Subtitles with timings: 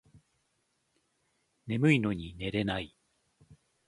[1.67, 2.97] 眠いのに寝れない